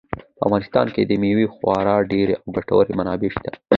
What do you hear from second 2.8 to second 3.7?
منابع شته.